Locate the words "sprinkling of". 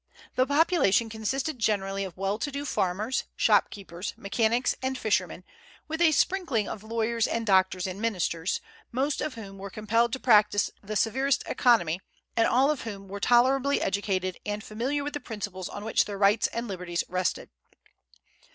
6.11-6.81